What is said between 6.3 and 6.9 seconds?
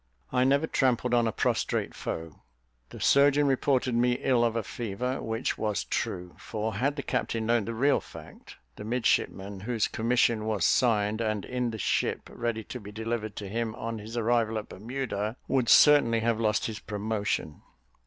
for